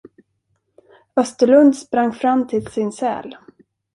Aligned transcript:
Österlund 1.17 1.75
sprang 1.77 2.11
fram 2.13 2.47
till 2.47 2.67
sin 2.67 2.91
säl. 2.91 3.37